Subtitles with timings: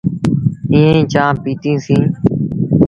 [0.73, 2.05] ائيٚݩ چآنه پيٚتيٚسيٚݩ۔